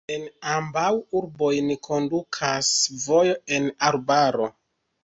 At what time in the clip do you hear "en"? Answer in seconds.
0.13-0.23, 3.61-3.71